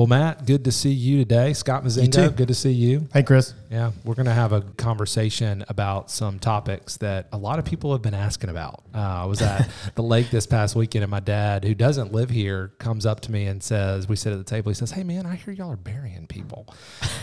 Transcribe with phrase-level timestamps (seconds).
[0.00, 1.52] Well, Matt, good to see you today.
[1.52, 3.06] Scott Mazingo, good to see you.
[3.12, 3.52] Hey, Chris.
[3.70, 7.92] Yeah, we're going to have a conversation about some topics that a lot of people
[7.92, 8.82] have been asking about.
[8.94, 12.30] Uh, I was at the lake this past weekend, and my dad, who doesn't live
[12.30, 14.70] here, comes up to me and says, We sit at the table.
[14.70, 16.74] He says, Hey, man, I hear y'all are burying people.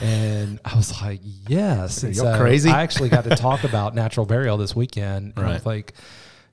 [0.04, 2.04] And I was like, Yes.
[2.04, 2.70] And y'all crazy?
[2.70, 5.34] I actually got to talk about natural burial this weekend.
[5.36, 5.96] And I was like,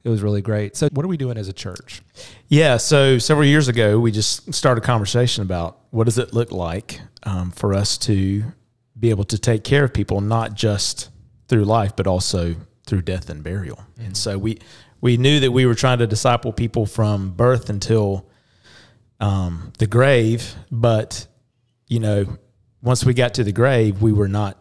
[0.05, 0.77] it was really great.
[0.77, 2.03] So, what are we doing as a church?
[2.49, 2.77] Yeah.
[2.77, 7.01] So several years ago, we just started a conversation about what does it look like
[7.23, 8.45] um, for us to
[8.99, 11.11] be able to take care of people, not just
[11.49, 12.55] through life, but also
[12.87, 13.83] through death and burial.
[13.99, 14.59] And so we
[15.01, 18.29] we knew that we were trying to disciple people from birth until
[19.21, 21.27] um, the grave, but
[21.89, 22.39] you know,
[22.83, 24.59] once we got to the grave, we were not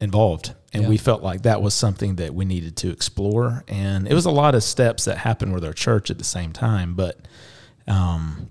[0.00, 0.54] involved.
[0.74, 0.88] And Yeah.
[0.88, 3.62] we felt like that was something that we needed to explore.
[3.68, 6.52] And it was a lot of steps that happened with our church at the same
[6.52, 6.94] time.
[6.94, 7.16] But
[7.86, 8.50] um,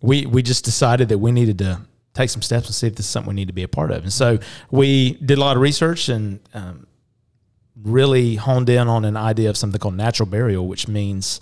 [0.00, 1.80] we we just decided that we needed to
[2.14, 3.90] take some steps and see if this is something we need to be a part
[3.90, 4.02] of.
[4.02, 4.38] And so
[4.70, 6.86] we did a lot of research and um,
[7.82, 11.40] really honed in on an idea of something called natural burial, which means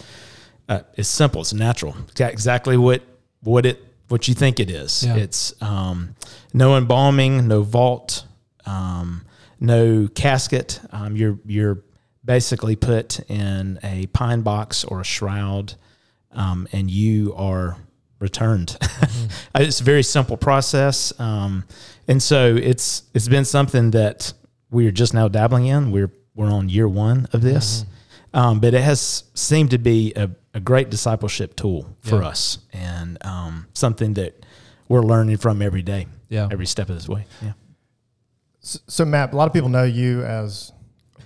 [0.69, 3.03] uh, it's simple, it's natural, It's exactly what
[3.43, 5.05] what it what you think it is.
[5.05, 5.17] Yeah.
[5.17, 6.15] It's um,
[6.53, 8.25] no embalming, no vault,
[8.67, 9.23] um,
[9.61, 10.81] no casket.
[10.91, 11.83] Um, you're you're
[12.25, 15.75] basically put in a pine box or a shroud,
[16.33, 17.77] um, and you are
[18.19, 18.77] returned.
[19.55, 21.65] it's a very simple process, um,
[22.07, 24.33] and so it's it's been something that
[24.71, 25.91] we're just now dabbling in.
[25.91, 27.85] We're we're on year one of this,
[28.35, 32.29] um, but it has seemed to be a, a great discipleship tool for Yeah.
[32.29, 34.45] us, and um, something that
[34.89, 36.07] we're learning from every day.
[36.31, 36.47] Yeah.
[36.51, 37.25] every step of this way.
[37.43, 37.53] Yeah.
[38.61, 40.73] So, so, Matt, a lot of people know you as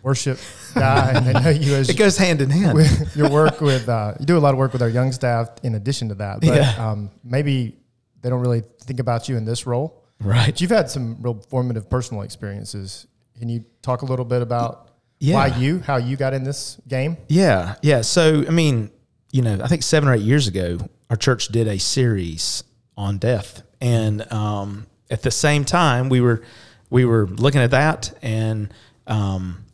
[0.03, 0.39] worship
[0.75, 2.75] guy, and they know you as It goes hand in hand.
[2.75, 3.89] with your work with.
[3.89, 6.41] Uh, you do a lot of work with our young staff in addition to that,
[6.41, 6.91] but Yeah.
[6.91, 7.77] um, maybe
[8.21, 10.03] they don't really think about you in this role.
[10.21, 10.47] Right.
[10.47, 13.07] But you've had some real formative personal experiences.
[13.39, 15.35] Can you talk a little bit about Yeah.
[15.35, 17.17] why you, how you got in this game?
[17.29, 18.03] Yeah, yeah.
[18.03, 18.91] So I mean,
[19.33, 20.79] you know, I think seven or eight years ago,
[21.11, 22.63] our church did a series
[22.97, 26.43] on death, and um, at the same time, we were
[26.93, 28.73] we were looking at that, and
[29.07, 29.65] um,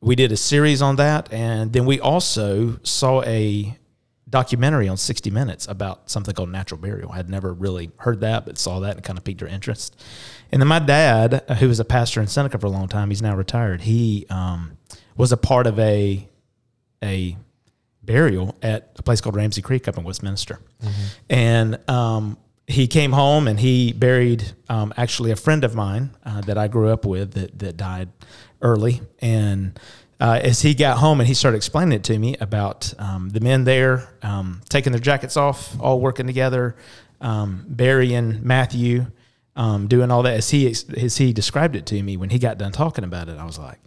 [0.00, 3.78] we did a series on that, and then we also saw a
[4.28, 7.12] documentary on 60 Minutes about something called natural burial.
[7.12, 10.02] I had never really heard that, but saw that and kind of piqued our interest.
[10.50, 13.10] And then my dad, uh, who was a pastor in Seneca for a long time,
[13.10, 13.82] he's now retired.
[13.82, 14.76] He um,
[15.16, 16.28] was a part of a
[17.04, 17.36] a
[18.02, 20.58] burial at a place called Ramsey Creek up in Westminster.
[21.30, 22.36] And um,
[22.68, 26.68] he came home and he buried um, actually a friend of mine uh, that I
[26.68, 28.10] grew up with that, that died
[28.60, 29.00] early.
[29.20, 29.80] And
[30.20, 33.40] uh, as he got home and he started explaining it to me about um, the
[33.40, 36.76] men there um, taking their jackets off, all working together,
[37.22, 39.06] um, burying Matthew,
[39.56, 40.34] um, doing all that.
[40.34, 43.38] As he as he described it to me when he got done talking about it,
[43.38, 43.80] I was like,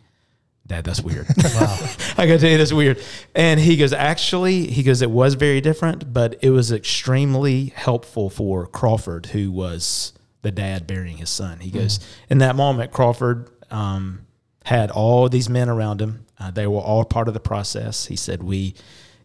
[0.72, 1.28] Dad, that's weird.
[1.38, 3.04] I gotta tell you, that's weird.
[3.36, 8.30] And he goes, actually, he goes, it was very different, but it was extremely helpful
[8.30, 11.60] for Crawford, who was the dad burying his son.
[11.60, 12.00] He goes,
[12.30, 14.26] in that moment, Crawford um,
[14.64, 16.26] had all these men around him.
[16.40, 18.06] Uh, they were all part of the process.
[18.06, 18.74] He said, we,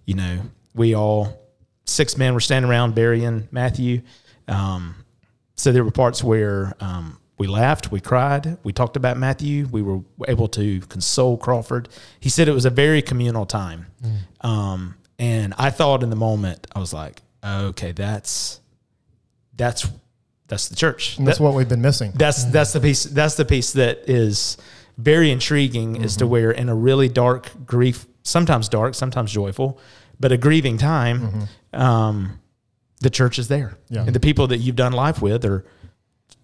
[0.05, 0.41] you know,
[0.75, 1.47] we all
[1.85, 4.03] six men were standing around burying Matthew.
[4.49, 4.97] Um,
[5.55, 9.67] so there were parts where um, we laughed, we cried, we talked about Matthew.
[9.71, 11.89] We were able to console Crawford.
[12.19, 13.87] He said it was a very communal time,
[14.41, 18.61] um, and I thought in the moment I was like, okay, that's
[19.57, 19.87] that's
[20.49, 21.19] that's the church.
[21.19, 22.13] And that's That- what we've been missing.
[22.15, 23.05] that's that's the piece.
[23.05, 24.57] That's the piece that is
[24.99, 29.79] very intriguing as to where in a really dark grief, sometimes dark, sometimes joyful,
[30.19, 32.39] but a grieving time, um,
[33.03, 34.05] the church is there, Yeah.
[34.07, 35.67] and the people that you've done life with are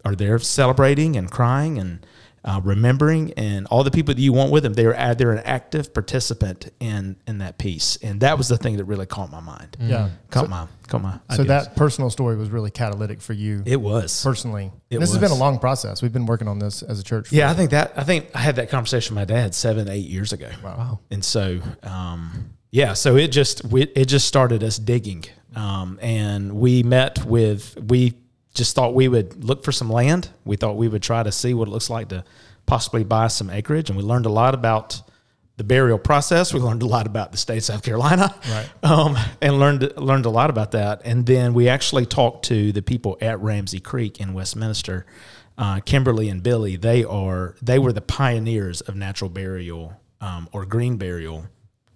[0.04, 2.04] are there celebrating and crying and
[2.44, 4.72] uh, remembering, and all the people that you want with them.
[4.72, 8.84] They're they're an active participant in in that piece, and that was the thing that
[8.84, 9.76] really caught my mind.
[9.78, 10.08] yeah.
[10.30, 11.12] Caught So, my caught my.
[11.30, 11.46] so ideas.
[11.46, 14.72] that personal story was really catalytic for you it was personally.
[14.90, 16.02] It this has been a long process.
[16.02, 17.28] We've been working on this as a church.
[17.28, 19.88] for- Yeah, I think that I think I had that conversation with my dad seven,
[19.88, 20.50] eight years ago.
[20.64, 20.98] Wow.
[21.12, 26.54] And so, um, yeah, so it just we, it just started us digging, um, and
[26.56, 28.14] we met with we
[28.54, 30.28] just thought we would look for some land.
[30.44, 32.24] We thought we would try to see what it looks like to
[32.66, 35.00] possibly buy some acreage, and we learned a lot about
[35.56, 36.52] the burial process.
[36.54, 38.68] We learned a lot about the state of South Carolina, Right.
[38.82, 41.02] Um, and learned learned a lot about that.
[41.04, 45.04] And then we actually talked to the people at Ramsey Creek in Westminster,
[45.58, 46.76] uh, Kimberly and Billy.
[46.76, 51.46] They are they were the pioneers of natural burial um, or green burial,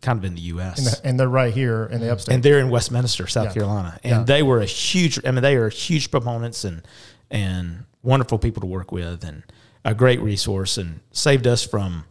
[0.07, 0.79] kind of in the U.S.
[0.79, 2.35] And, the- and they're right here in the upstate.
[2.35, 3.53] and they're in Westminster, South Yeah.
[3.55, 4.23] Carolina, and Yeah.
[4.25, 5.19] they were a huge.
[5.27, 6.83] I mean, they are huge proponents and
[7.31, 9.43] and wonderful people to work with and
[9.85, 12.05] a great resource and saved us from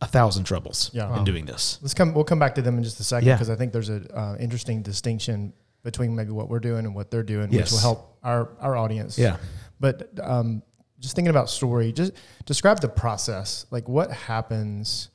[0.00, 1.04] a thousand troubles Yeah.
[1.06, 1.24] in Wow.
[1.24, 1.78] doing this.
[1.82, 2.14] Let's come.
[2.14, 3.34] We'll come back to them in just a second Yeah.
[3.36, 5.52] because I think there's a uh, interesting distinction
[5.84, 9.16] between maybe what we're doing and what they're doing, which will help our our audience.
[9.18, 9.36] Yeah.
[9.78, 10.62] But um,
[10.98, 12.12] just thinking about story, just
[12.44, 13.66] describe the process.
[13.70, 15.10] Like what happens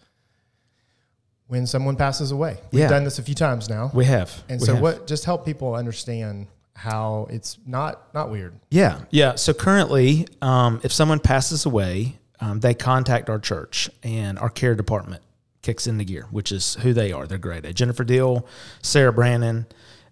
[1.47, 2.57] when someone passes away.
[2.71, 2.89] We've Yeah.
[2.89, 4.43] done this a few times now, We have.
[4.49, 4.81] and We so have.
[4.81, 5.07] what?
[5.07, 8.53] Just help people understand how it's not not weird.
[8.69, 9.35] Yeah, yeah.
[9.35, 14.75] So currently, um, if someone passes away, um, they contact our church, and our care
[14.75, 15.21] department
[15.61, 17.25] kicks into gear, which is who they are.
[17.27, 17.73] They're great.
[17.75, 18.45] Jennifer Deal,
[18.81, 19.65] Sarah Brannon,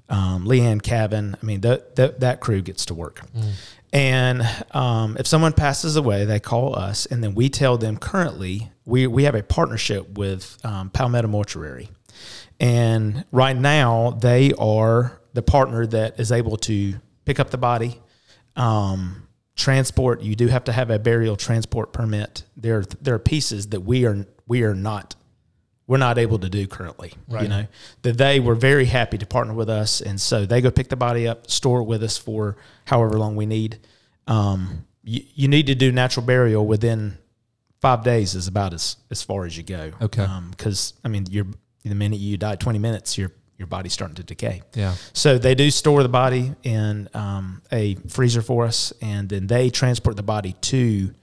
[0.10, 1.36] um, Leanne Cavan.
[1.42, 3.22] I mean, that that that crew gets to work.
[3.94, 4.42] And
[4.72, 7.98] um, if someone passes away, they call us, and then we tell them.
[7.98, 11.90] Currently, we we have a partnership with um, Palmetto Mortuary,
[12.60, 16.96] and right now they are the partner that is able to
[17.26, 18.02] pick up the body,
[18.56, 20.24] um, transport.
[20.24, 22.46] You do have to have a burial transport permit.
[22.58, 25.16] There there are pieces that we are we are not
[25.88, 27.14] we're not able to do currently.
[27.44, 27.68] You know
[28.04, 30.96] that they were very happy to partner with us, and so they go pick the
[30.96, 33.80] body up, store it with us for however long we need.
[34.28, 37.18] Um, you, you need to do natural burial within
[37.82, 39.92] five days is about as as far as you go.
[40.02, 40.28] Okay.
[40.52, 41.48] because I mean, you're
[41.84, 44.62] the minute you die, twenty minutes, your your body's starting to decay.
[44.74, 44.96] Yeah.
[45.14, 49.70] So they do store the body in um, a freezer for us, and then they
[49.70, 51.14] transport the body to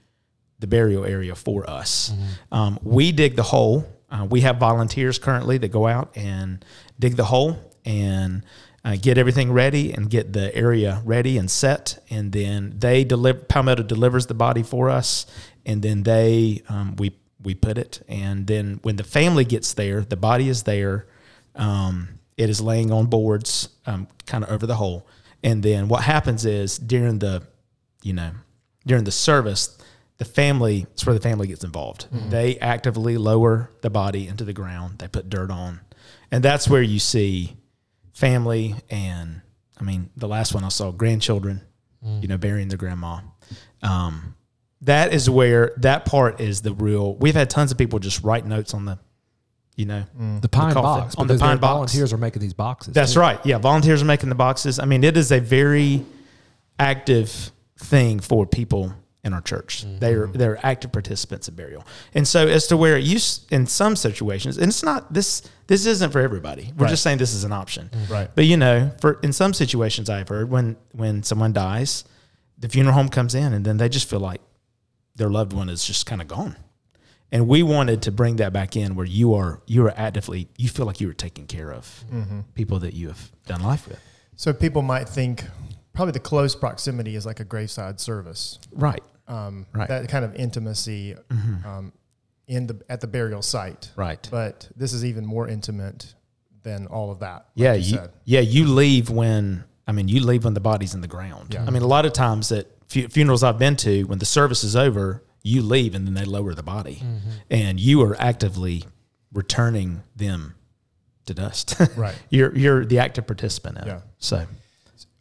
[0.59, 2.13] the burial area for us.
[2.51, 3.85] Um, we dig the hole.
[4.11, 6.63] Uh, we have volunteers currently that go out and
[6.99, 8.43] dig the hole and
[8.83, 12.03] uh, get everything ready and get the area ready and set.
[12.09, 13.39] And then they deliver.
[13.39, 15.25] Palmetto delivers the body for us,
[15.65, 18.03] and then they um, we we put it.
[18.07, 21.07] And then when the family gets there, the body is there.
[21.55, 25.07] Um, it is laying on boards, um, kind of over the hole.
[25.43, 27.43] And then what happens is during the,
[28.03, 28.31] you know,
[28.85, 29.77] during the service,
[30.21, 32.05] the family, it's where the family gets involved.
[32.13, 32.29] Mm-hmm.
[32.29, 34.99] They actively lower the body into the ground.
[34.99, 35.79] They put dirt on.
[36.31, 37.57] And that's where you see
[38.13, 39.41] family and,
[39.79, 41.61] I mean, the last one I saw, grandchildren,
[42.05, 42.21] mm.
[42.21, 43.21] you know, burying their grandma.
[43.81, 44.35] Um,
[44.81, 47.15] that is where that part is the real.
[47.15, 48.99] We've had tons of people just write notes on the,
[49.75, 50.39] you know, mm.
[50.39, 51.15] The pine coffin- box.
[51.15, 51.73] on the pine box.
[51.73, 52.93] volunteers are making these boxes.
[52.93, 53.21] That's too.
[53.21, 53.43] right.
[53.43, 54.77] Yeah, volunteers are making the boxes.
[54.77, 56.05] I mean, it is a very
[56.77, 59.85] active thing for people in our church.
[59.85, 59.99] Mm-hmm.
[59.99, 63.95] They're they're active participants in burial, and so as to where you s- in some
[63.95, 66.73] situations, and it's not this this isn't for everybody.
[66.77, 66.89] We're Right.
[66.89, 68.11] just saying this is an option, mm-hmm.
[68.13, 68.29] Right.
[68.33, 72.03] But you know, for in some situations, I've heard when when someone dies,
[72.57, 74.41] the funeral home comes in, and then they just feel like
[75.15, 76.55] their loved one is just kind of gone.
[77.31, 80.67] And we wanted to bring that back in where you are you are actively you
[80.67, 82.41] feel like you were taking care of mm-hmm.
[82.55, 83.99] people that you have done life with.
[84.35, 85.45] So people might think
[85.93, 88.59] probably the close proximity is like a graveside service.
[88.73, 89.03] Right.
[89.31, 89.87] Um, Right.
[89.87, 91.15] That kind of intimacy
[91.65, 91.93] um,
[92.47, 93.89] in the at the burial site.
[93.95, 94.27] Right.
[94.29, 96.13] But this is even more intimate
[96.63, 97.33] than all of that.
[97.33, 100.93] like Yeah, you you, yeah, you leave when I mean you leave when the body's
[100.93, 101.53] in the ground.
[101.53, 101.65] Yeah.
[101.65, 104.63] I mean a lot of times at fu- funerals I've been to when the service
[104.63, 107.29] is over, you leave and then they lower the body, Mm-hmm.
[107.49, 108.83] and you are actively
[109.33, 110.55] returning them
[111.25, 111.75] to dust.
[111.95, 112.15] Right.
[112.29, 113.97] you're you're the active participant in Yeah.
[113.97, 114.03] it.
[114.19, 114.45] So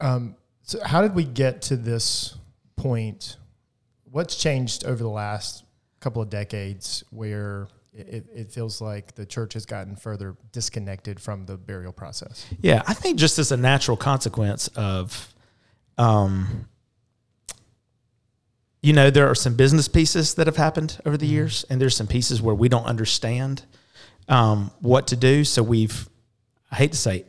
[0.00, 2.36] Um, so how did we get to this
[2.76, 3.36] point?
[4.10, 5.64] What's changed over the last
[6.00, 11.46] couple of decades where it, it feels like the church has gotten further disconnected from
[11.46, 12.46] the burial process?
[12.60, 15.32] Yeah, I think just as a natural consequence of,
[15.98, 16.68] um,
[18.82, 21.94] you know, there are some business pieces that have happened over the years, and there's
[21.94, 23.62] some pieces where we don't understand
[24.28, 25.44] um, what to do.
[25.44, 26.08] So we've,
[26.70, 27.26] I hate to say,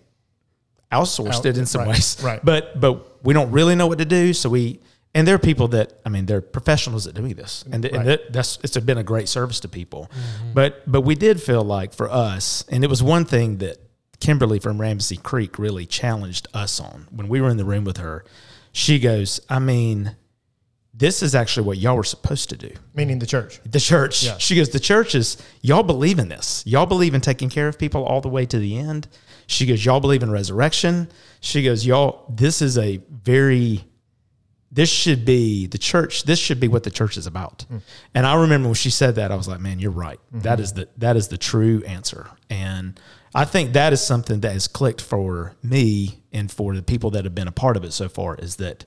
[0.92, 2.44] outsourced Out- it in some right, ways, right.
[2.44, 4.34] But but we don't really know what to do.
[4.34, 4.80] So we,
[5.14, 7.94] and there are people that I mean, they're professionals at doing this, and, Right.
[7.94, 10.10] and that, that's it's been a great service to people.
[10.54, 13.78] But but we did feel like for us, and it was one thing that
[14.20, 17.98] Kimberly from Ramsey Creek really challenged us on when we were in the room with
[17.98, 18.24] her.
[18.72, 20.16] She goes, I mean,
[20.94, 22.72] this is actually what y'all were supposed to do.
[22.94, 23.60] Meaning the church.
[23.66, 24.24] The church.
[24.24, 24.38] Yeah.
[24.38, 26.64] She goes, the church is, y'all believe in this.
[26.68, 29.08] Y'all believe in taking care of people all the way to the end.
[29.48, 31.10] She goes, y'all believe in resurrection.
[31.40, 33.84] She goes, y'all, this is a very,
[34.72, 36.24] this should be the church.
[36.24, 37.66] This should be what the church is about.
[37.72, 37.82] Mm.
[38.16, 40.20] And I remember when she said that, I was like, man, you're right.
[40.28, 40.40] Mm-hmm.
[40.40, 42.30] That is the, that is the true answer.
[42.50, 43.00] And
[43.36, 47.26] I think that is something that has clicked for me and for the people that
[47.26, 48.86] have been a part of it so far is that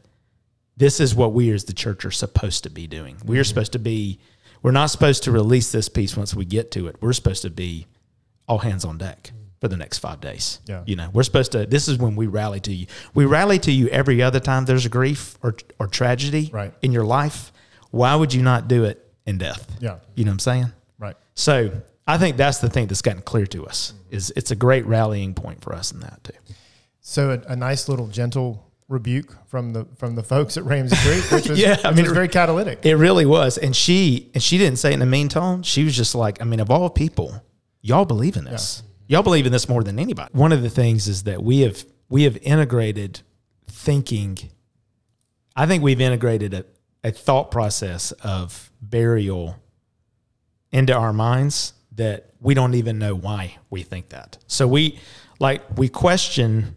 [0.77, 3.19] this is what we as the church are supposed to be doing.
[3.25, 3.49] We are mm-hmm.
[3.49, 4.21] supposed to be,
[4.63, 6.97] we're not supposed to release this piece once we get to it.
[7.03, 7.87] We're supposed to be
[8.49, 9.33] all hands on deck.
[9.61, 10.61] For the next five days.
[10.67, 10.83] Yeah.
[10.87, 12.87] You know, we're supposed to, this is when we rally to you.
[13.15, 16.75] We rally to you every other time there's a grief or, or tragedy Right.
[16.83, 17.53] in your life.
[17.91, 19.77] Why would you not do it in death?
[19.81, 19.99] Yeah.
[20.15, 20.73] You know what I'm saying?
[20.99, 21.17] Right.
[21.35, 21.71] So
[22.07, 25.33] I think that's the thing that's gotten clear to us is it's a great rallying
[25.35, 26.33] point for us in that too.
[27.01, 31.25] So a, a nice little gentle rebuke from the from the folks at Ramsey Creek,
[31.33, 32.85] which was, Yeah, I mean, was very catalytic.
[32.85, 33.57] It really was.
[33.57, 35.63] And she and she didn't say it in a mean tone.
[35.63, 37.43] She was just like, I mean, of all people,
[37.81, 38.83] y'all believe in this.
[39.07, 40.31] Y'all believe in this more than anybody.
[40.33, 43.21] One of the things is that we have we have integrated
[43.67, 44.39] thinking.
[45.57, 46.65] I think we've integrated a,
[47.03, 49.57] a thought process of burial
[50.73, 54.39] into our minds that we don't even know why we think that.
[54.47, 54.99] So we
[55.39, 56.77] like we question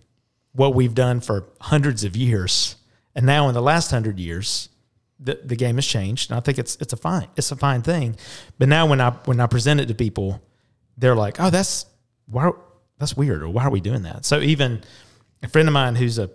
[0.52, 2.76] what we've done for hundreds of years.
[3.16, 4.70] And now in the last hundred years,
[5.20, 6.30] the, the game has changed.
[6.30, 8.18] And I think it's it's a fine it's a fine thing.
[8.60, 10.42] But now when I when I present it to people,
[10.98, 11.86] they're like, oh, that's
[12.28, 12.52] why
[13.00, 14.26] that's weird, or why are we doing that?
[14.26, 14.84] So even
[15.44, 16.30] a friend of mine who's a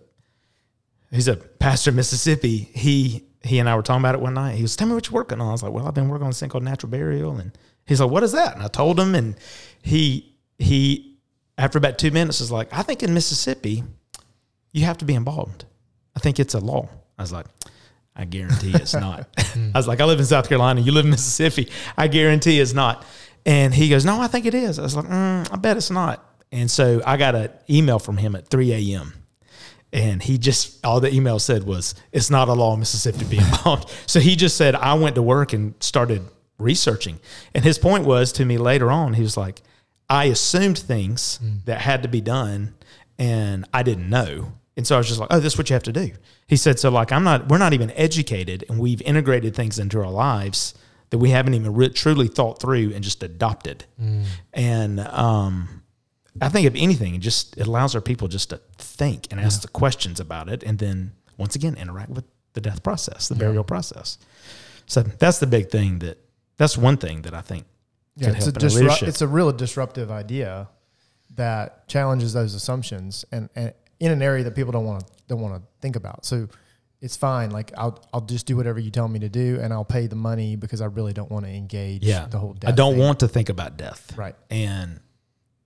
[1.11, 4.55] he's a pastor in Mississippi, he he and I were talking about it one night.
[4.55, 5.49] He was, tell me what you're working on.
[5.49, 7.37] I was like, well, I've been working on this thing called natural burial.
[7.37, 7.57] And
[7.87, 8.55] he's like, what is that?
[8.55, 9.37] And I told him, and
[9.83, 11.19] he he
[11.59, 13.85] after about two minutes was like, I think in Mississippi,
[14.73, 15.65] you have to be embalmed.
[16.17, 16.89] I think it's a law.
[17.19, 17.47] I was like,
[18.15, 19.29] I guarantee it's not.
[19.39, 20.81] I was like, I live in South Carolina.
[20.81, 21.71] You live in Mississippi.
[21.97, 23.05] I guarantee it's not.
[23.45, 24.79] And he goes, No, I think it is.
[24.79, 26.25] I was like, mm, I bet it's not.
[26.51, 29.15] And so I got an email from him at 3 a.m.
[29.93, 33.25] And he just, all the email said was, It's not a law in Mississippi to
[33.25, 33.87] be embalmed.
[34.07, 36.23] so he just said, I went to work and started
[36.59, 37.21] researching.
[37.55, 39.63] And his point was to me later on, he was like,
[40.09, 42.75] I assumed things that had to be done
[43.19, 44.53] and I didn't know.
[44.77, 46.13] And so I was just like, oh, this is what you have to do.
[46.47, 49.99] He said, so like, I'm not, we're not even educated and we've integrated things into
[50.01, 50.75] our lives
[51.13, 53.85] that we haven't even re- truly thought through and just adopted.
[54.55, 55.83] And um,
[56.41, 59.61] I think if anything, it just it allows our people just to think and ask
[59.61, 60.63] the questions about it.
[60.63, 64.17] And then once again, interact with the death process, the burial process.
[64.87, 66.17] So that's the big thing that,
[66.57, 67.67] that's one thing that I think
[68.17, 70.69] Yeah, it's a, help in our disrupt, it's a real disruptive idea
[71.35, 75.43] that challenges those assumptions and, and in an area that people don't want to don't
[75.43, 76.25] want to think about.
[76.25, 76.49] So
[77.03, 77.51] it's fine.
[77.51, 80.17] Like I'll I'll just do whatever you tell me to do, and I'll pay the
[80.17, 82.03] money because I really don't want to engage.
[82.05, 82.55] yeah the whole.
[82.55, 82.71] Death.
[82.71, 83.03] I don't thing.
[83.03, 84.35] want to think about death Right.
[84.51, 85.01] and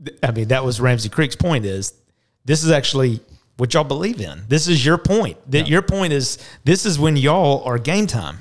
[0.04, 1.94] th- i mean that was ramsey creek's point is
[2.44, 3.20] this is actually
[3.56, 7.16] what y'all believe in this is your point that your point is this is when
[7.16, 8.38] y'all are game time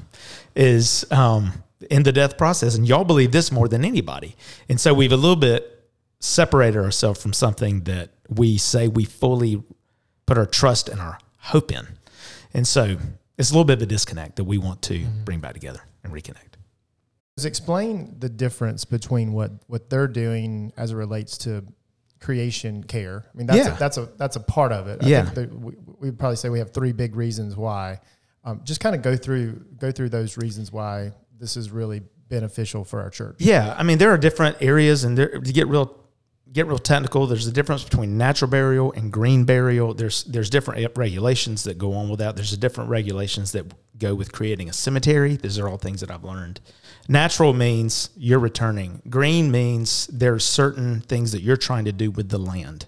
[0.55, 1.51] is um,
[1.89, 4.35] in the death process and y'all believe this more than anybody
[4.69, 9.61] and so we've a little bit separated ourselves from something that we say we fully
[10.25, 11.87] put our trust and our hope in
[12.55, 12.97] and so
[13.37, 16.11] it's a little bit of a disconnect that we want to bring back together and
[16.13, 16.55] reconnect
[17.37, 21.63] Just explain the difference between what what they're doing as it relates to
[22.19, 23.25] creation care.
[23.33, 23.75] I mean, that's Yeah.
[23.75, 25.03] a, that's a that's a part of it.
[25.03, 25.23] I Yeah.
[25.23, 27.99] think that we we'd probably say we have three big reasons why.
[28.43, 32.83] Um, just kind of go through go through those reasons why this is really beneficial
[32.85, 33.35] for our church.
[33.39, 35.87] Yeah, I mean there are different areas, and there, to get real
[36.51, 39.93] get real technical, there's a difference between natural burial and green burial.
[39.93, 42.35] There's there's different regulations that go on with that.
[42.35, 43.65] There's a different regulations that
[43.97, 45.37] go with creating a cemetery.
[45.37, 46.59] These are all things that I've learned.
[47.07, 49.01] Natural means you're returning.
[49.09, 52.87] Green means there's certain things that you're trying to do with the land.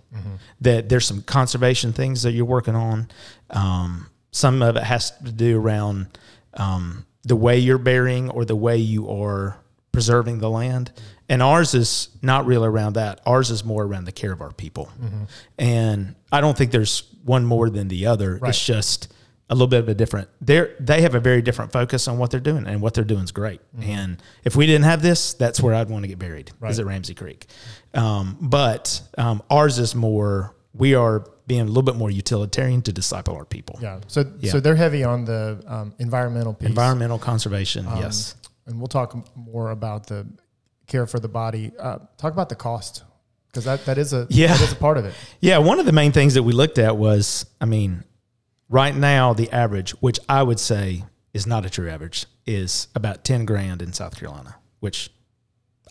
[0.61, 3.09] That there's some conservation things that you're working on.
[3.49, 6.17] Um, some of it has to do around
[6.55, 9.57] um, the way you're burying or the way you are
[9.91, 10.91] preserving the land.
[11.29, 13.19] And ours is not really around that.
[13.25, 14.89] Ours is more around the care of our people.
[15.57, 18.38] And I don't think there's one more than the other.
[18.38, 18.50] Right.
[18.50, 19.13] It's just
[19.50, 20.29] a little bit of a different.
[20.41, 23.24] They they have a very different focus on what they're doing, and what they're doing
[23.24, 23.62] is great.
[23.81, 26.51] And if we didn't have this, that's where I'd want to get buried.
[26.67, 27.46] Is at Ramsey Creek.
[27.93, 30.53] Um, but um, ours is more.
[30.74, 33.79] We are being a little bit more utilitarian to disciple our people.
[33.81, 34.01] Yeah.
[34.07, 34.51] So Yeah.
[34.51, 36.67] so they're heavy on the um, environmental piece.
[36.69, 37.88] Environmental conservation.
[37.88, 38.36] Um, yes.
[38.65, 40.27] And we'll talk more about the
[40.88, 41.72] care for the body.
[41.77, 43.03] Uh, talk about the cost
[43.48, 44.48] because that, that is a Yeah.
[44.48, 45.13] that is a part of it.
[45.41, 48.03] Yeah, one of the main things that we looked at was, I mean,
[48.70, 51.03] right now the average, which I would say
[51.34, 54.56] is not a true average, is about ten grand in South Carolina.
[54.79, 55.10] Which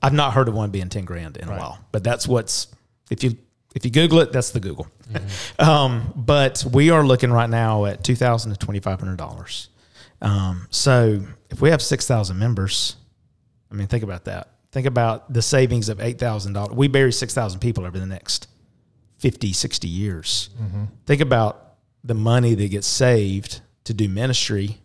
[0.03, 1.57] I've not heard of one being ten grand in Right.
[1.57, 2.69] a while, but that's what's
[3.11, 3.37] if you
[3.75, 4.87] if you Google it, that's the Google.
[5.59, 9.69] um, but we are looking right now at two thousand to twenty five hundred dollars.
[10.23, 12.97] Um, so if we have six thousand members,
[13.71, 14.49] I mean, think about that.
[14.77, 16.77] Think about the savings of eight thousand dollars.
[16.77, 18.47] We bury six thousand people over the next
[19.21, 20.51] 50, 60 years.
[21.07, 24.77] Think about the money that gets saved to do ministry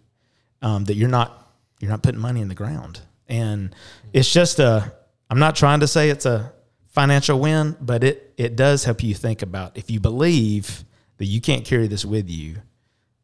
[0.61, 3.01] um, that you're not you're not putting money in the ground.
[3.27, 3.75] And
[4.13, 4.93] it's just a
[5.29, 6.53] I'm not trying to say it's a
[6.87, 10.85] financial win, but it it does help you think about if you believe
[11.17, 12.59] that you can't carry this with you,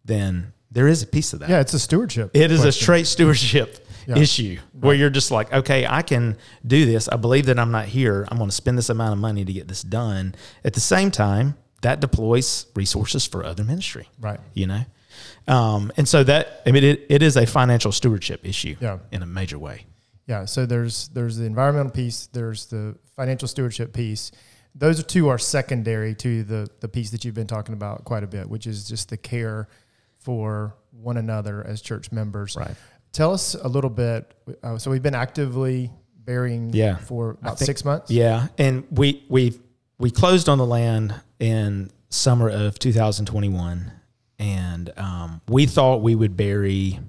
[0.04, 1.50] then there is a piece of that.
[1.50, 2.32] Yeah, it's a stewardship.
[2.34, 4.18] It is a straight stewardship Yeah.
[4.18, 7.10] issue where you're just like, okay, I can do this.
[7.10, 8.26] I believe that I'm not here.
[8.32, 10.34] I'm going to spend this amount of money to get this done.
[10.64, 14.10] At the same time, that deploys resources for other ministry.
[14.20, 14.40] Right.
[14.54, 14.82] You know?
[15.48, 19.00] Um, and so that, I mean, it, it is a financial stewardship issue Yeah.
[19.12, 19.86] in a major way.
[20.26, 20.46] Yeah.
[20.46, 24.32] So there's there's the environmental piece, there's the financial stewardship piece.
[24.76, 28.28] Those two are secondary to the the piece that you've been talking about quite a
[28.28, 29.68] bit, which is just the care
[30.20, 32.56] for one another as church members.
[32.58, 32.76] Right.
[33.18, 34.32] Tell us a little bit.
[34.62, 35.92] Uh, so we've been actively
[36.24, 36.98] burying Yeah.
[36.98, 38.12] for about think- six months.
[38.12, 39.60] Yeah, and we we
[39.98, 43.92] we closed on the land in summer of 2021,
[44.38, 47.00] and um, we thought we would bury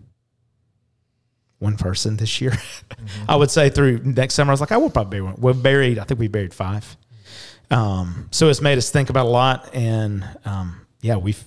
[1.58, 2.56] one person this year.
[3.28, 5.34] I would say through next summer, I was like, I will probably bury one.
[5.38, 6.96] We've buried, I think we buried five.
[7.70, 11.44] Um, so it's made us think about a lot, and um, yeah, we've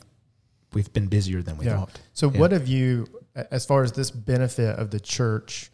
[0.74, 1.77] we've been busier than we Yeah.
[1.77, 2.00] thought.
[2.13, 2.39] So Yeah.
[2.39, 5.72] what have you, as far as this benefit of the church,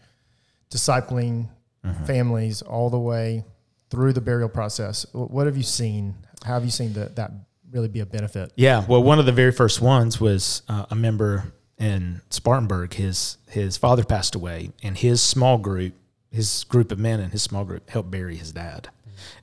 [0.72, 1.50] discipling
[1.86, 2.06] Mm-hmm.
[2.06, 3.46] families all the way
[3.92, 5.06] through the burial process?
[5.14, 6.16] What have you seen?
[6.44, 7.32] How have you seen that that
[7.72, 8.52] really be a benefit?
[8.56, 12.94] Yeah, well, one of the very first ones was uh, a member in Spartanburg.
[12.96, 15.94] His his father passed away, and his small group,
[16.30, 18.90] his group of men and his small group, helped bury his dad.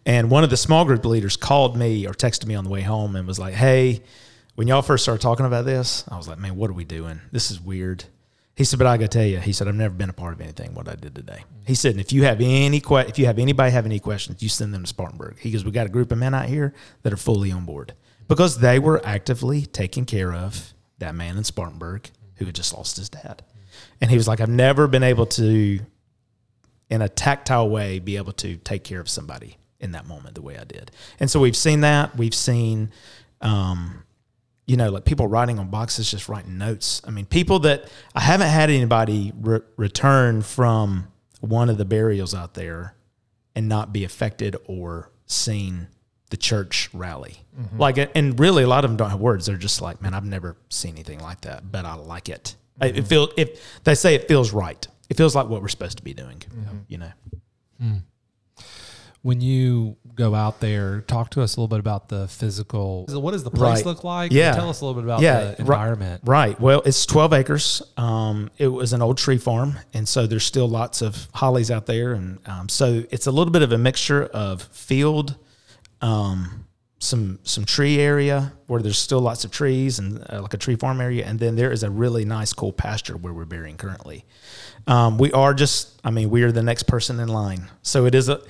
[0.04, 2.82] And one of the small group leaders called me or texted me on the way
[2.82, 4.02] home and was like, "Hey,
[4.54, 7.20] when y'all first started talking about this, I was like, man, what are we doing?
[7.32, 8.04] This is weird."
[8.56, 10.32] He said, "But I got to tell you," he said, "I've never been a part
[10.32, 13.18] of anything what I did today." He said, "And if you have any que- if
[13.18, 15.86] you have anybody have any questions, you send them to Spartanburg." He goes, "We got
[15.86, 17.94] a group of men out here that are fully on board
[18.28, 22.96] because they were actively taking care of that man in Spartanburg who had just lost
[22.96, 23.42] his dad."
[24.00, 25.80] And he was like, "I've never been able to,
[26.88, 30.42] in a tactile way, be able to take care of somebody in that moment the
[30.42, 32.16] way I did." And so we've seen that.
[32.16, 32.92] We've seen.
[33.40, 34.03] Um,
[34.66, 37.02] you know, like people writing on boxes, just writing notes.
[37.06, 41.08] I mean, people that I haven't had anybody re- return from
[41.40, 42.94] one of the burials out there
[43.54, 45.88] and not be affected or seen
[46.30, 47.36] the church rally.
[47.58, 47.78] Mm-hmm.
[47.78, 49.46] Like, and really, a lot of them don't have words.
[49.46, 52.56] They're just like, man, I've never seen anything like that, but I like it.
[52.80, 53.04] I- It mm-hmm.
[53.04, 54.86] feel if they say it feels right.
[55.10, 56.38] It feels like what we're supposed to be doing.
[56.38, 56.76] Mm-hmm.
[56.88, 57.12] You know.
[57.78, 57.96] Hmm.
[59.20, 63.04] When you go out there, talk to us a little bit about the physical.
[63.08, 63.86] What does the place Right.
[63.86, 64.32] look like?
[64.32, 64.52] Yeah.
[64.52, 65.58] Tell us a little bit about Yeah, the right.
[65.60, 66.22] environment.
[66.24, 66.60] Right.
[66.60, 67.82] Well, it's 12 acres.
[67.96, 71.86] Um, it was an old tree farm, and so there's still lots of hollies out
[71.86, 75.36] there, and um, so it's a little bit of a mixture of field,
[76.00, 76.66] um,
[77.00, 80.76] some some tree area where there's still lots of trees and uh, like a tree
[80.76, 84.24] farm area, and then there is a really nice, cool pasture where we're burying currently.
[84.86, 88.14] Um, we are just, I mean, we are the next person in line, so it
[88.14, 88.40] is a,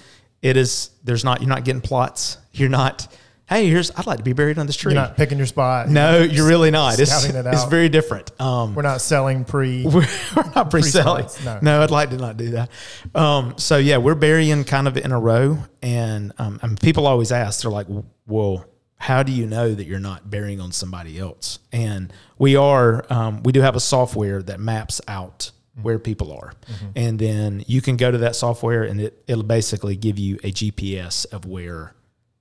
[0.45, 0.91] it is.
[1.03, 2.37] There's not you're not getting plots.
[2.53, 3.09] You're not.
[3.47, 4.93] Hey, here's I'd like to be buried on this tree.
[4.93, 5.89] You're not picking your spot.
[5.89, 6.99] No, you're really not.
[6.99, 8.39] It's, it it's very different.
[8.41, 9.85] Um, We're not selling pre.
[9.87, 11.27] we're, we're not pre-selling.
[11.45, 11.59] no.
[11.63, 11.83] No.
[11.83, 12.71] I'd like to not do that.
[13.15, 17.33] Um, so yeah, we're burying kind of in a row, and um, and people always
[17.33, 17.87] ask, they're like,
[18.27, 23.05] "Well, how do you know that you're not burying on somebody else?" And we are.
[23.11, 26.53] Um, we do have a software that maps out where people are,
[26.95, 30.53] and then you can go to that software, and it it'll basically give you a
[30.53, 31.95] GPS of where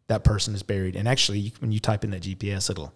[0.07, 0.95] that person is buried.
[0.95, 2.93] And actually, when you type in that GPS, it'll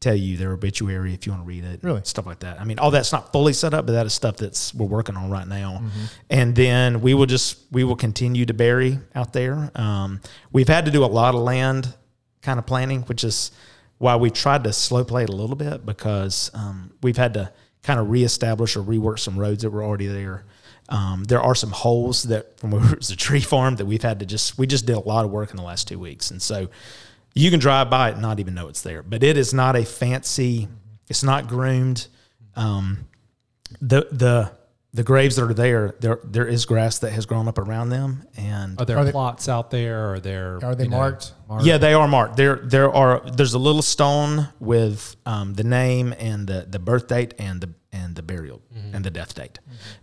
[0.00, 1.80] tell you their obituary if you want to read it.
[1.82, 2.02] Really?
[2.04, 2.60] Stuff like that.
[2.60, 5.16] I mean, all that's not fully set up, but that is stuff that's we're working
[5.16, 5.82] on right now.
[6.30, 9.70] And then we will just we will continue to bury out there.
[9.74, 10.20] Um,
[10.52, 11.94] we've had to do a lot of land
[12.42, 13.50] kind of planning, which is
[13.98, 17.52] why we tried to slow play it a little bit because um, we've had to
[17.88, 20.44] kind of reestablish or rework some roads that were already there.
[20.90, 24.02] Um, there are some holes that from where it was a tree farm that we've
[24.02, 26.30] had to just we just did a lot of work in the last two weeks,
[26.30, 26.68] and so
[27.34, 29.02] you can drive by it and not even know it's there.
[29.02, 30.68] But it is not a fancy.
[31.08, 32.08] It's not groomed.
[32.56, 33.06] Um,
[33.80, 34.52] the the
[34.94, 38.26] the graves that are there, there there is grass that has grown up around them,
[38.36, 40.14] and Are there Are they- plots out there?
[40.14, 40.58] Are there?
[40.64, 41.34] Are they you know, marked?
[41.60, 42.36] yeah, they are marked.
[42.36, 43.20] There, there are.
[43.30, 47.70] There's a little stone with um, the name and the the birth date and the
[47.92, 48.60] and the burial
[48.92, 49.58] and the death date,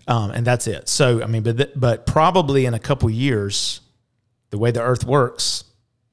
[0.07, 0.87] um, and that's it.
[0.87, 3.81] So I mean, but th- but probably in a couple years,
[4.51, 5.63] the way the Earth works,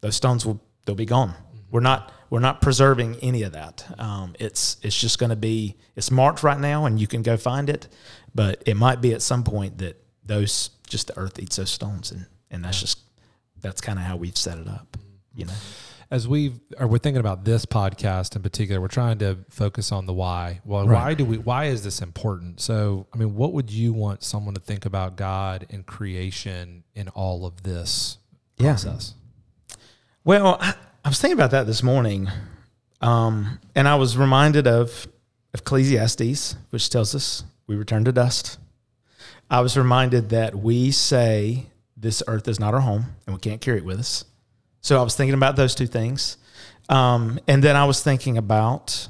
[0.00, 1.34] those stones will they'll be gone.
[1.70, 3.84] We're not we're not preserving any of that.
[3.98, 7.36] Um, it's it's just going to be it's marked right now, and you can go
[7.36, 7.88] find it,
[8.34, 12.10] but it might be at some point that those just the Earth eats those stones,
[12.10, 13.00] and and that's just
[13.60, 14.96] that's kind of how we've set it up.
[15.34, 15.52] You know.
[16.10, 20.06] As we are, we're thinking about this podcast in particular, we're trying to focus on
[20.06, 20.60] the why.
[20.64, 21.02] Well, Right.
[21.04, 21.36] why do we?
[21.36, 22.60] Why is this important?
[22.62, 27.08] So, I mean, what would you want someone to think about God and creation in
[27.08, 28.16] all of this
[28.56, 28.70] Yeah.
[28.70, 29.12] process?
[30.24, 32.28] Well, I, I was thinking about that this morning,
[33.00, 35.08] um, and I was reminded of
[35.52, 38.58] Ecclesiastes, which tells us we return to dust.
[39.50, 43.60] I was reminded that we say this earth is not our home and we can't
[43.60, 44.24] carry it with us.
[44.80, 46.36] So I was thinking about those two things.
[46.88, 49.08] Um, and then I was thinking about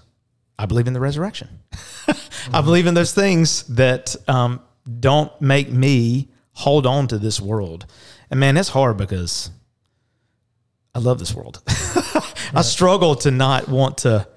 [0.59, 1.61] I believe in the resurrection.
[2.52, 4.61] I believe in those things that um,
[5.00, 7.87] don't make me hold on to this world.
[8.31, 9.50] And man, it's hard because
[10.94, 11.62] I love this world.
[12.55, 14.28] I struggle to not want to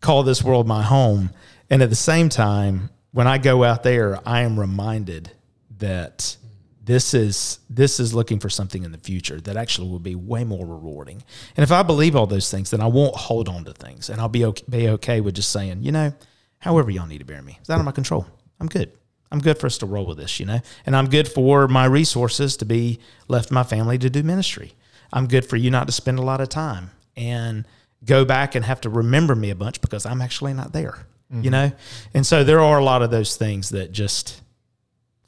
[0.00, 1.30] call this world my home.
[1.68, 5.30] And at the same time, when I go out there, I am reminded
[5.78, 6.36] that
[6.84, 10.44] this is this is looking for something in the future that actually will be way
[10.44, 11.22] more rewarding.
[11.56, 14.20] And if I believe all those things, then I won't hold on to things, and
[14.20, 16.12] I'll be okay, be okay with just saying, you know,
[16.58, 18.26] however y'all need to bear me, it's out of my control.
[18.58, 18.92] I'm good.
[19.30, 21.84] I'm good for us to roll with this, you know, and I'm good for my
[21.84, 24.74] resources to be left my family to do ministry.
[25.12, 27.66] I'm good for you not to spend a lot of time and
[28.04, 31.06] go back and have to remember me a bunch because I'm actually not there,
[31.42, 31.72] you know?
[32.14, 34.40] And so there are a lot of those things that just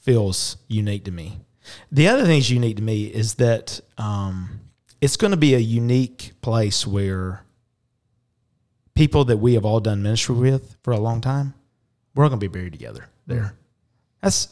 [0.00, 1.38] feels unique to me.
[1.92, 4.60] The other thing that's unique to me is that um,
[5.00, 7.44] it's going to be a unique place where
[8.94, 11.54] people that we have all done ministry with for a long time,
[12.14, 13.54] we're all going to be buried together there.
[14.20, 14.48] That's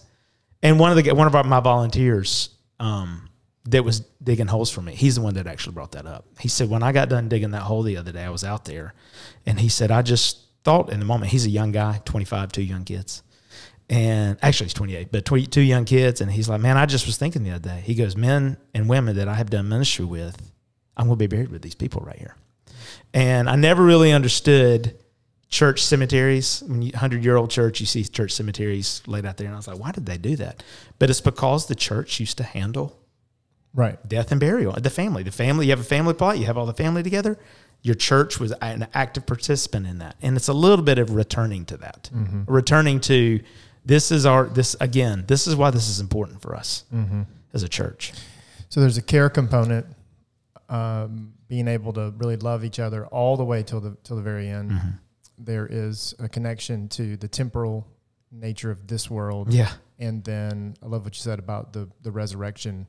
[0.62, 3.29] and one of the one of our, my volunteers um,
[3.64, 4.94] that was digging holes for me.
[4.94, 6.25] He's the one that actually brought that up.
[6.40, 8.64] He said when I got done digging that hole the other day, I was out
[8.64, 8.94] there,
[9.46, 11.31] and he said I just thought in the moment.
[11.31, 13.22] He's a young guy, twenty five, two young kids,
[13.88, 17.07] and actually he's twenty eight, but two young kids, and he's like, man, I just
[17.07, 17.83] was thinking the other day.
[17.85, 20.51] He goes, men and women that I have done ministry with,
[20.96, 22.37] I'm going to be buried with these people right here,
[23.14, 24.98] and I never really understood
[25.48, 26.64] church cemeteries.
[26.96, 29.79] Hundred year old church, you see church cemeteries laid out there, and I was like,
[29.79, 30.64] why did they do that?
[30.98, 32.98] But it's because the church used to handle
[33.74, 33.98] Right.
[34.08, 34.72] death and burial.
[34.72, 35.66] The family, the family.
[35.66, 36.38] You have a family plot.
[36.38, 37.38] You have all the family together.
[37.80, 41.64] Your church was an active participant in that, and it's a little bit of returning
[41.66, 42.11] to that,
[42.46, 43.40] returning to
[43.85, 45.24] this is our this again.
[45.26, 46.85] This is why this is important for us
[47.52, 48.12] as a church.
[48.68, 49.87] So there's a care component,
[50.68, 54.22] um, being able to really love each other all the way till the till the
[54.22, 54.70] very end.
[54.70, 54.88] Mm-hmm.
[55.38, 57.87] There is a connection to the temporal
[58.30, 62.12] nature of this world, Yeah, and then I love what you said about the the
[62.12, 62.87] resurrection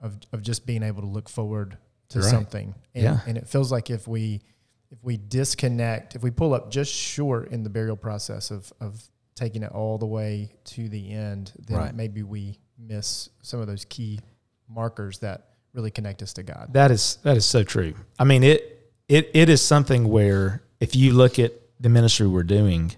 [0.00, 1.76] of of just being able to look forward
[2.10, 2.30] to Right.
[2.30, 2.74] something.
[2.94, 3.20] And, Yeah.
[3.26, 4.42] and it feels like if we
[4.90, 9.02] if we disconnect, if we pull up just short in the burial process of of
[9.36, 11.94] taking it all the way to the end, then Right.
[11.94, 14.20] maybe we miss some of those key
[14.68, 16.70] markers that really connect us to God.
[16.72, 17.94] that is that is so true.
[18.18, 22.42] I mean it it it is something where if you look at the ministry we're
[22.42, 22.92] doing,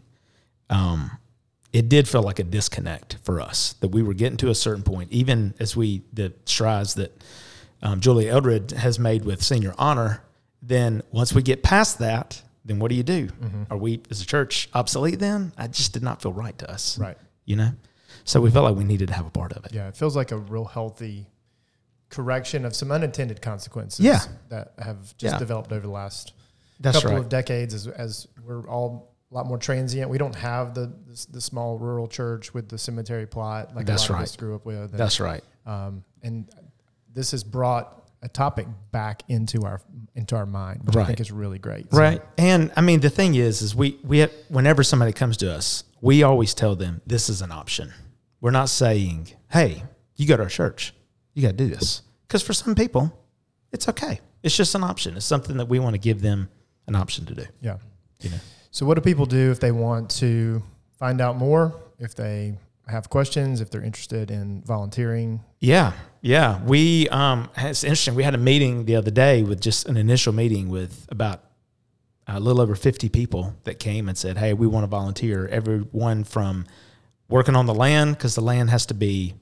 [0.70, 1.10] um,
[1.72, 4.82] it did feel like a disconnect for us that we were getting to a certain
[4.82, 7.22] point, even as we the strides that
[7.82, 10.22] um, Julie Eldred has made with senior honor.
[10.60, 13.28] Then once we get past that, then what do you do?
[13.70, 15.18] Are we as a church obsolete?
[15.18, 17.16] Then I just did not feel right to us, Right.
[17.44, 17.72] You know,
[18.24, 19.72] so we felt like we needed to have a part of it.
[19.72, 21.26] Yeah, it feels like a real healthy
[22.10, 24.20] correction of some unintended consequences Yeah.
[24.50, 25.38] that have just Yeah.
[25.38, 26.34] developed over the last
[26.78, 27.20] That's couple right.
[27.20, 30.10] of decades as, as we're all a lot more transient.
[30.10, 34.08] We don't have the the, the small rural church with the cemetery plot like That's
[34.08, 34.22] a lot right.
[34.22, 34.90] of us grew up with.
[34.90, 35.42] And, That's right.
[35.66, 36.48] um, and
[37.12, 39.80] this has brought a topic back into our
[40.14, 41.90] into our mind, which I think is really great.
[41.90, 42.22] So- Right.
[42.38, 45.84] And I mean, the thing is, is we, we, have, whenever somebody comes to us,
[46.02, 47.92] we always tell them this is an option.
[48.40, 49.82] We're not saying, Hey,
[50.16, 50.94] you go to our church.
[51.34, 52.02] You got to do this.
[52.28, 53.12] Cause for some people,
[53.72, 54.20] it's okay.
[54.42, 55.16] It's just an option.
[55.16, 56.48] It's something that we want to give them
[56.86, 57.44] an option to do.
[57.62, 57.78] Yeah.
[58.20, 58.36] You know?
[58.72, 60.62] So, what do people do if they want to
[60.98, 61.78] find out more?
[61.98, 62.56] If they
[62.88, 65.40] have questions, if they're interested in volunteering?
[65.60, 66.58] Yeah, yeah.
[66.64, 68.14] We um, it's interesting.
[68.14, 71.44] We had a meeting the other day with just an initial meeting with about
[72.26, 76.24] a little over fifty people that came and said, "Hey, we want to volunteer." Everyone
[76.24, 76.64] from
[77.28, 79.34] working on the land because the land has to be,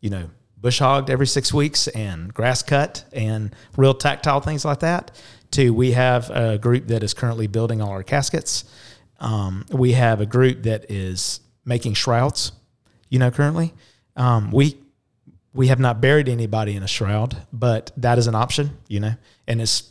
[0.00, 4.80] you know, bush hogged every six weeks and grass cut and real tactile things like
[4.80, 5.10] that.
[5.52, 8.64] To we have a group that is currently building all our caskets.
[9.20, 12.52] Um, we have a group that is making shrouds.
[13.08, 13.72] You know, currently,
[14.16, 14.76] um, we
[15.54, 19.14] we have not buried anybody in a shroud, but that is an option, you know,
[19.46, 19.90] and it's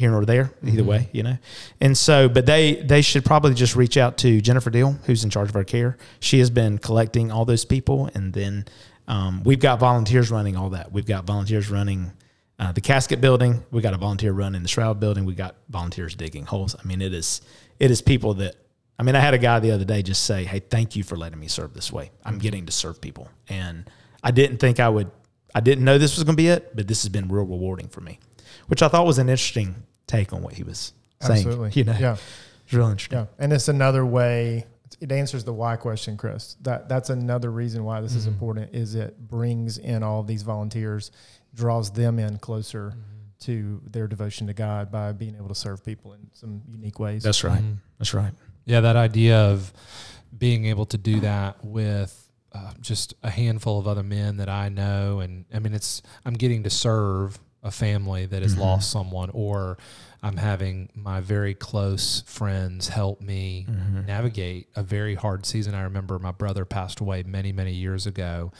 [0.00, 1.36] here or there, either way, you know.
[1.80, 5.30] And so, but they they should probably just reach out to Jennifer Deal, who's in
[5.30, 5.98] charge of our care.
[6.20, 8.64] She has been collecting all those people, and then
[9.06, 10.92] um, we've got volunteers running all that.
[10.92, 12.12] We've got volunteers running
[12.60, 13.64] uh, the casket building.
[13.72, 15.24] We got a volunteer run in the shroud building.
[15.24, 16.76] We got volunteers digging holes.
[16.78, 17.40] I mean, it is
[17.80, 18.54] it is people that.
[18.98, 21.16] I mean, I had a guy the other day just say, "Hey, thank you for
[21.16, 22.10] letting me serve this way.
[22.24, 23.88] I'm getting to serve people," and
[24.22, 25.10] I didn't think I would.
[25.54, 27.88] I didn't know this was going to be it, but this has been real rewarding
[27.88, 28.18] for me.
[28.66, 29.74] which I thought was an interesting
[30.06, 30.92] take on what he was
[31.22, 31.46] saying.
[31.46, 31.70] Absolutely.
[31.74, 32.16] You know, Yeah.
[32.64, 33.18] it's real interesting.
[33.18, 33.26] Yeah.
[33.38, 34.66] And it's another way
[35.00, 36.56] it answers the why question, Chris.
[36.62, 38.32] That that's another reason why this is Mm-hmm.
[38.34, 41.10] important is it brings in all these volunteers,
[41.54, 43.06] draws them in closer Mm-hmm.
[43.40, 47.22] to their devotion to God by being able to serve people in some unique ways.
[47.22, 47.62] That's right.
[47.62, 47.76] Mhm.
[47.98, 48.32] That's right.
[48.66, 49.72] Yeah, that idea of
[50.36, 54.68] being able to do that with uh, just a handful of other men that I
[54.68, 58.58] know, and I mean, it's I'm getting to serve a family that has Mhm.
[58.58, 59.78] lost someone, or
[60.22, 64.06] I'm having my very close friends help me Mhm.
[64.06, 65.74] navigate a very hard season.
[65.74, 68.50] I remember my brother passed away many, many years ago,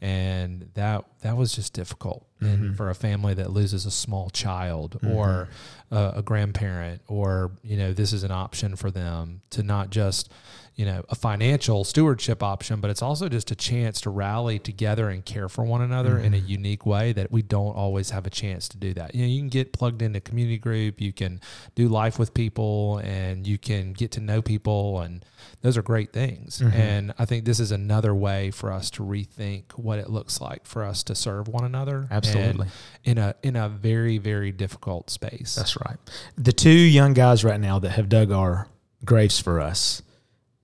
[0.00, 2.26] and that that was just difficult.
[2.40, 2.76] And Mhm.
[2.76, 5.14] for a family that loses a small child Mhm.
[5.14, 5.48] or
[5.90, 10.30] a, a grandparent, or you know, this is an option for them to not just
[10.76, 15.10] you know a financial stewardship option, but it's also just a chance to rally together
[15.10, 16.48] and care for one another in a Mhm.
[16.48, 19.14] unique way that we don't always have a chance to do that.
[19.14, 21.40] You know, you can get plugged into community group, you can
[21.74, 25.22] do life with people, and you can get to know people, and
[25.60, 26.60] those are great things.
[26.64, 26.72] Mhm.
[26.74, 30.66] And I think this is another way for us to rethink what it looks like
[30.66, 32.06] for us to serve one another.
[32.10, 32.66] and Absolutely.
[33.04, 35.54] in a in a very very difficult space.
[35.54, 35.96] That's right.
[36.36, 38.68] The two young guys right now that have dug our
[39.04, 40.02] graves for us,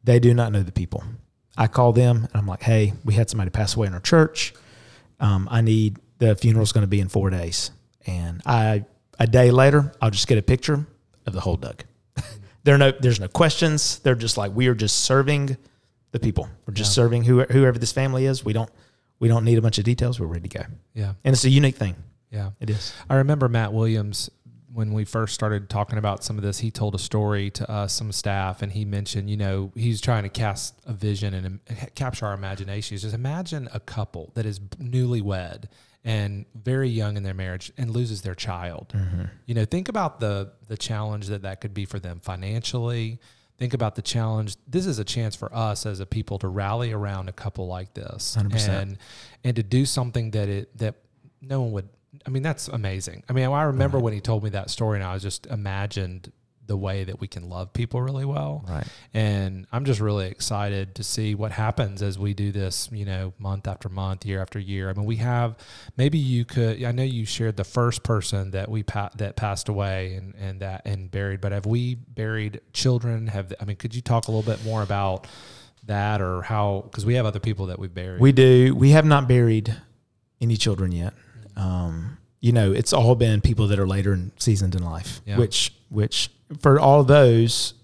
[0.04, 1.02] they do not know the people.
[1.56, 4.52] I call them and I'm like, hey, we had somebody pass away in our church.
[5.20, 7.70] Um, I need the funeral's going to be in four days,
[8.06, 8.84] and I
[9.18, 10.86] a day later I'll just get a picture
[11.26, 11.82] of the hole dug.
[12.64, 13.98] there no there's no questions.
[14.00, 15.56] They're just like we are just serving
[16.12, 16.48] the people.
[16.66, 17.02] We're just Yeah.
[17.02, 18.44] serving whoever, whoever this family is.
[18.44, 18.70] We don't
[19.18, 20.18] we don't need a bunch of details.
[20.20, 21.96] We're ready to go, yeah, and it's a unique thing.
[22.30, 22.50] yeah.
[22.60, 22.92] It is.
[23.08, 24.30] I remember Matt Williams
[24.72, 26.58] when we first started talking about some of this.
[26.58, 30.24] He told a story to us, some staff, and he mentioned, you know, he's trying
[30.24, 31.60] to cast a vision and um,
[31.94, 32.94] capture our imagination.
[32.94, 35.64] He's just imagine a couple that is newlywed
[36.04, 38.94] and very young in their marriage and loses their child.
[39.46, 43.18] You know, think about the the challenge that that could be for them financially.
[43.58, 44.56] Think about the challenge.
[44.66, 47.94] This is a chance for us as a people to rally around a couple like
[47.94, 48.68] this 100%.
[48.68, 48.98] and
[49.44, 50.96] and to do something that it that
[51.40, 51.88] no one would.
[52.26, 53.22] I mean, that's amazing.
[53.28, 56.32] I mean, I remember when he told me that story, and I was just imagined
[56.66, 58.64] the way that we can love people really well.
[58.68, 58.86] Right.
[59.14, 63.32] And I'm just really excited to see what happens as we do this, you know,
[63.38, 64.90] month after month, year after year.
[64.90, 65.56] I mean, we have
[65.96, 69.68] maybe you could I know you shared the first person that we pa- that passed
[69.68, 73.28] away and and that and buried, but have we buried children?
[73.28, 75.26] Have I mean, could you talk a little bit more about
[75.86, 78.20] that or how cuz we have other people that we've buried.
[78.20, 78.74] We do.
[78.74, 79.74] We have not buried
[80.40, 81.14] any children yet.
[81.56, 85.38] Um, you know, it's all been people that are later in seasoned in life, Yeah.
[85.38, 86.30] which which
[86.60, 87.74] for all those,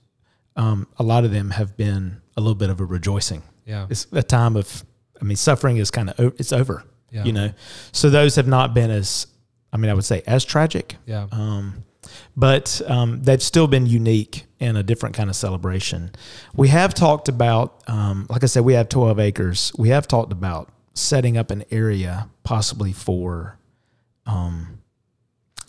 [0.57, 3.42] um, a lot of them have been a little bit of a rejoicing.
[3.66, 3.87] yeah.
[3.90, 4.85] It's a time of,
[5.20, 6.85] I mean, suffering is kind of it's over.
[7.11, 7.25] Yeah.
[7.25, 7.53] You know,
[7.92, 9.27] so those have not been as,
[9.72, 10.96] I mean, I would say as tragic.
[11.07, 11.27] Yeah.
[11.31, 11.85] Um,
[12.37, 16.11] but um, they've still been unique and a different kind of celebration.
[16.55, 19.72] We have talked about, um, like I said, we have 12 acres.
[19.79, 23.59] We have talked about setting up an area possibly for
[24.27, 24.81] um,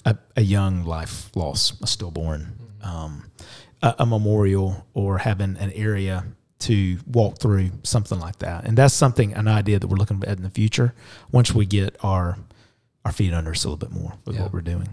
[0.06, 3.32] a, a young life loss, a stillborn, um,
[3.82, 6.26] a, a memorial, or having an area
[6.60, 8.64] to walk through, something like that.
[8.66, 10.94] And that's something, an idea that we're looking at in the future
[11.32, 12.38] once we get our
[13.06, 14.44] our feet under us a little bit more with Yeah.
[14.44, 14.88] what we're doing.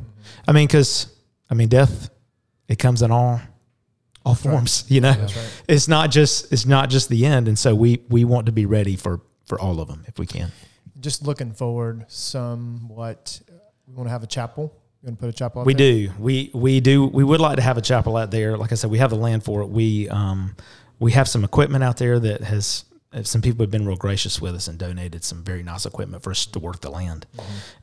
[0.49, 1.15] I mean, because
[1.49, 2.11] I mean, death
[2.69, 3.41] it comes in all
[4.25, 4.39] all right.
[4.43, 4.85] forms.
[4.91, 5.63] You know, That's right.
[5.69, 8.67] it's not just it's not just the end, and so we we want to be
[8.67, 10.51] ready for for all of them if we can.
[10.99, 13.41] Just looking forward, somewhat.
[13.87, 14.73] We want to have a chapel.
[15.03, 15.61] You want to put a chapel?
[15.63, 15.93] Out We there?
[16.09, 16.13] do.
[16.19, 17.07] We we do.
[17.07, 18.57] We would like to have a chapel out there.
[18.59, 19.67] Like I said, we have the land for it.
[19.69, 20.57] We um
[20.99, 24.41] we have some equipment out there that has uh, some people have been real gracious
[24.41, 27.27] with us and donated some very nice equipment for us to work the land.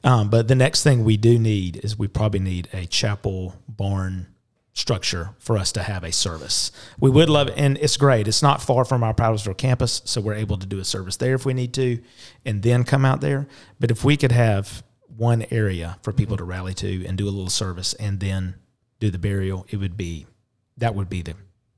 [0.04, 4.28] Um, but the next thing we do need is we probably need a chapel barn
[4.74, 6.72] structure for us to have a service.
[7.00, 8.28] We would love, and it's great.
[8.28, 11.34] It's not far from our Powdersville campus, so we're able to do a service there
[11.34, 12.00] if we need to,
[12.46, 13.48] and then come out there.
[13.80, 14.84] But if we could have
[15.18, 18.56] one area for people to rally to and do a little service, and then
[19.00, 20.26] do the burial, it would be
[20.78, 21.34] that would be the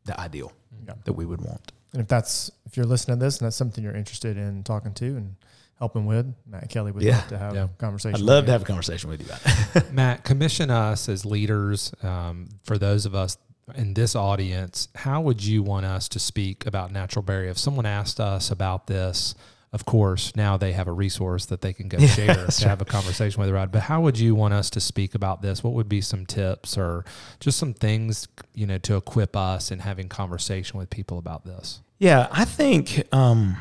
[0.05, 0.51] the ideal
[0.87, 0.93] Yeah.
[1.05, 1.71] that we would want.
[1.93, 4.93] And if that's if you're listening to this and that's something you're interested in talking
[4.95, 5.35] to and
[5.77, 7.17] helping with, Matt Kelly would Yeah.
[7.17, 7.63] love to have Yeah.
[7.63, 8.15] a conversation.
[8.15, 9.41] I'd love to have a conversation with you about
[9.75, 9.93] it.
[9.93, 13.37] Matt, commission us as leaders um, for those of us
[13.75, 14.87] in this audience.
[14.95, 17.51] How would you want us to speak about natural burial?
[17.51, 19.35] If someone asked us about this,
[19.71, 22.81] of course, now they have a resource that they can go Yeah, share to have
[22.81, 23.71] a conversation with Rod.
[23.71, 25.63] But how would you want us to speak about this?
[25.63, 27.05] What would be some tips or
[27.39, 31.81] just some things, you know, to equip us in having conversation with people about this?
[31.99, 33.57] Yeah, I think um,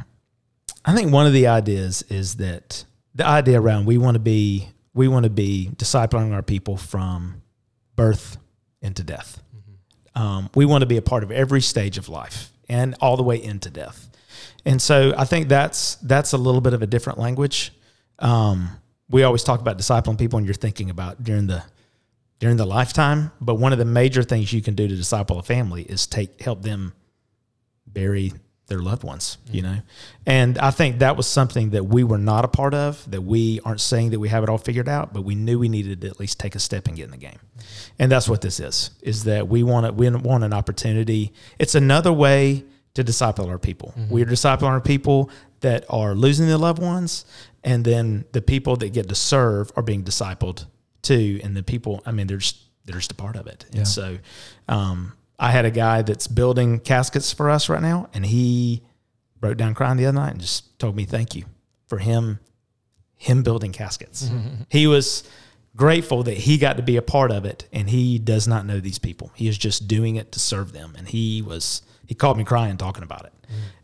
[0.85, 4.68] I think one of the ideas is that the idea around we want to be
[4.94, 7.42] we want to be discipling our people from
[7.97, 8.38] birth
[8.81, 9.42] into death.
[10.14, 13.23] Um, we want to be a part of every stage of life and all the
[13.23, 14.09] way into death.
[14.68, 17.72] And so I think that's that's a little bit of a different language.
[18.18, 18.68] Um,
[19.09, 21.64] we always talk about discipling people, and you're thinking about during the
[22.38, 23.33] during the lifetime.
[23.40, 26.42] But one of the major things you can do to disciple a family is take
[26.42, 26.92] help them
[27.87, 28.35] bury
[28.66, 29.78] their loved ones, you know?
[30.26, 33.61] And I think that was something that we were not a part of, that we
[33.64, 36.09] aren't saying that we have it all figured out, but we knew we needed to
[36.09, 37.38] at least take a step and get in the game.
[37.98, 41.33] And that's what this is, is that we want to, we want an opportunity.
[41.59, 42.64] It's another way
[42.98, 43.94] to disciple our people.
[44.11, 45.30] We're discipling our people
[45.61, 47.24] that are losing their loved ones,
[47.62, 50.66] and then the people that get to serve are being discipled
[51.02, 51.40] too.
[51.44, 53.64] And the people, I mean, they're just, they're just a part of it.
[53.70, 53.78] Yeah.
[53.78, 54.18] And so,
[54.68, 58.82] um, I had a guy that's building caskets for us right now, and he
[59.38, 61.44] broke down crying the other night and just told me thank you
[61.87, 62.40] for him,
[63.14, 64.28] him building caskets.
[64.68, 65.22] he was
[65.76, 68.80] grateful that he got to be a part of it, and he does not know
[68.80, 69.30] these people.
[69.37, 72.77] He is just doing it to serve them, and he was he called me crying
[72.77, 73.33] talking about it,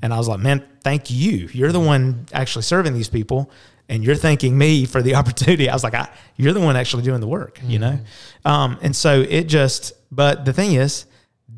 [0.03, 1.49] and I was like, man, thank you.
[1.53, 3.51] You're the one actually serving these people.
[3.87, 5.69] And you're thanking me for the opportunity.
[5.69, 7.99] I was like, I, you're the one actually doing the work, you know?
[8.43, 11.05] Um, and so it just, but the thing is,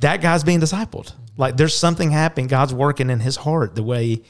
[0.00, 1.12] that guy's being discipled.
[1.36, 2.46] Like there's something happening.
[2.48, 4.22] God's working in his heart the way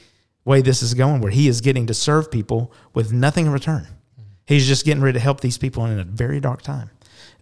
[0.45, 3.85] way this is going, where he is getting to serve people with nothing in return.
[4.45, 6.89] He's just getting ready to help these people in a very dark time,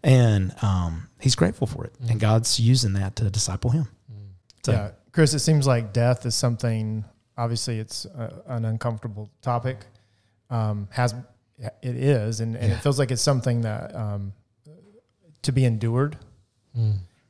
[0.04, 1.94] and um, he's grateful for it.
[2.10, 3.90] And God's using that to disciple him.
[4.66, 7.06] So yeah, Chris, it seems like death is something.
[7.38, 9.78] Obviously, it's a, an uncomfortable topic.
[10.50, 11.14] Um, has
[11.82, 12.76] it is, and, and Yeah.
[12.78, 14.34] it feels like it's something that um,
[15.44, 16.18] to be endured.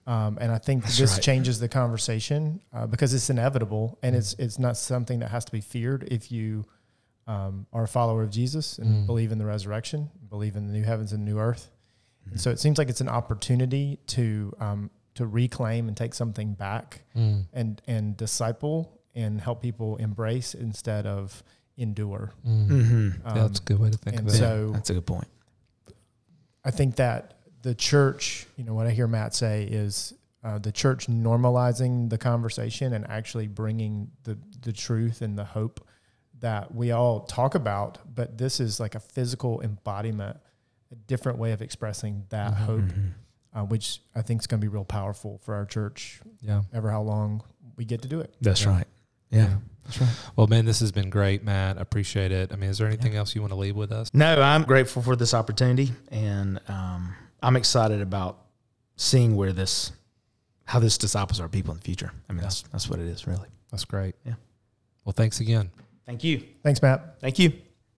[0.07, 1.21] Um, and I think That's this right.
[1.21, 5.51] changes the conversation uh, because it's inevitable, and it's it's not something that has to
[5.51, 6.65] be feared if you
[7.27, 9.05] um, are a follower of Jesus and Mm.
[9.07, 11.71] believe in the resurrection, believe in the new heavens and new earth.
[12.29, 16.53] And so it seems like it's an opportunity to um, to reclaim and take something
[16.53, 17.45] back Mm.
[17.53, 21.43] and and disciple and help people embrace instead of
[21.77, 22.31] endure.
[22.47, 22.67] Mm.
[22.67, 24.37] hmm Yeah, that's a good way to think and of it.
[24.37, 25.27] so- that's a good point.
[26.63, 30.71] I think that the church, you know, what I hear Matt say is uh, the
[30.71, 35.85] church normalizing the conversation and actually bringing the the truth and the hope
[36.39, 40.37] that we all talk about, but this is like a physical embodiment,
[40.91, 42.57] a different way of expressing that Mhm.
[42.57, 43.11] hope, Mhm.
[43.55, 46.61] Uh, which I think is going to be real powerful for our church, yeah.
[46.73, 47.41] ever how long
[47.77, 48.35] we get to do it.
[48.41, 48.69] That's Yeah.
[48.69, 48.87] right.
[49.31, 49.55] Yeah.
[49.85, 50.09] That's right.
[50.35, 51.77] Well, man, this has been great, Matt.
[51.77, 52.51] I appreciate it.
[52.51, 54.09] I mean, is there anything else you want to leave with us?
[54.13, 58.39] No, I'm grateful for this opportunity, and um, I'm excited about
[58.97, 59.91] seeing where this,
[60.65, 62.11] how this disciples our people in the future.
[62.29, 62.43] I mean, Yeah.
[62.43, 63.47] that's that's what it is, really.
[63.71, 64.15] That's great.
[64.25, 64.33] Yeah.
[65.05, 65.69] Well, thanks again.
[66.05, 66.43] Thank you.
[66.63, 67.19] Thanks, Matt.
[67.19, 67.53] Thank you.